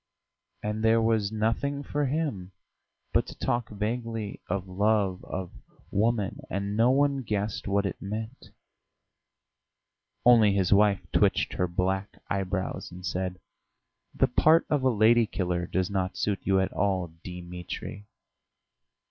[0.63, 2.53] And there was nothing for him
[3.13, 5.51] but to talk vaguely of love, of
[5.91, 8.47] woman, and no one guessed what it meant;
[10.25, 13.39] only his wife twitched her black eyebrows, and said:
[14.15, 18.07] "The part of a lady killer does not suit you at all, Dimitri."